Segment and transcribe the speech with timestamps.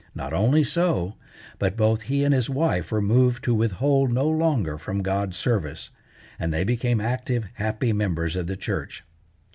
[0.15, 1.13] Not only so,
[1.59, 5.91] but both he and his wife were moved to withhold no longer from God's service,
[6.39, 9.03] and they became active, happy members of the church.